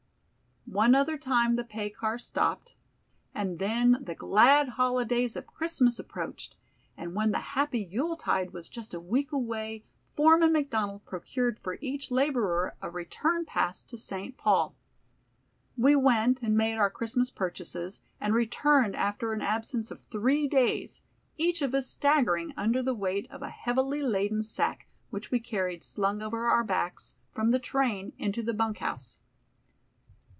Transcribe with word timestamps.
One 0.67 0.95
other 0.95 1.17
time 1.17 1.57
the 1.57 1.65
pay 1.65 1.89
car 1.89 2.17
stopped, 2.17 2.75
and 3.35 3.59
then 3.59 3.97
the 3.99 4.15
glad 4.15 4.69
holidays 4.69 5.35
of 5.35 5.45
Christmas 5.45 5.99
approached, 5.99 6.55
and 6.95 7.13
when 7.13 7.31
the 7.31 7.39
happy 7.39 7.81
Yule 7.83 8.15
tide 8.15 8.53
was 8.53 8.69
just 8.69 8.93
a 8.93 8.99
week 8.99 9.33
away, 9.33 9.83
Foreman 10.13 10.53
McDonald 10.53 11.03
procured 11.03 11.59
for 11.59 11.77
each 11.81 12.09
laborer 12.09 12.77
a 12.81 12.89
return 12.89 13.43
pass 13.43 13.81
to 13.81 13.97
St. 13.97 14.37
Paul. 14.37 14.73
We 15.75 15.93
went 15.93 16.41
and 16.41 16.55
made 16.55 16.77
our 16.77 16.91
Christmas 16.91 17.29
purchases 17.31 17.99
and 18.21 18.33
returned 18.33 18.95
after 18.95 19.33
an 19.33 19.41
absence 19.41 19.91
of 19.91 19.99
three 20.01 20.47
days, 20.47 21.01
each 21.37 21.61
of 21.61 21.73
us 21.75 21.89
staggering 21.89 22.53
under 22.55 22.81
the 22.81 22.95
weight 22.95 23.29
of 23.29 23.41
a 23.41 23.49
heavily 23.49 24.03
laden 24.03 24.41
sack 24.43 24.87
which 25.09 25.31
we 25.31 25.39
carried 25.41 25.83
slung 25.83 26.21
over 26.21 26.47
our 26.47 26.63
backs, 26.63 27.15
from 27.33 27.49
the 27.49 27.59
train 27.59 28.13
into 28.17 28.41
the 28.41 28.53
bunk 28.53 28.77
house. 28.77 29.19